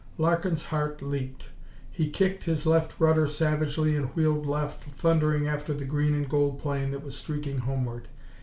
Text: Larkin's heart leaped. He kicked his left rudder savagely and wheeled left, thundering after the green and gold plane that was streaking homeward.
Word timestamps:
Larkin's 0.17 0.63
heart 0.63 1.03
leaped. 1.03 1.49
He 1.91 2.09
kicked 2.09 2.45
his 2.45 2.65
left 2.65 2.95
rudder 2.99 3.27
savagely 3.27 3.95
and 3.95 4.07
wheeled 4.15 4.47
left, 4.47 4.81
thundering 4.85 5.47
after 5.47 5.75
the 5.75 5.85
green 5.85 6.15
and 6.15 6.27
gold 6.27 6.57
plane 6.57 6.89
that 6.89 7.03
was 7.03 7.15
streaking 7.15 7.59
homeward. 7.59 8.07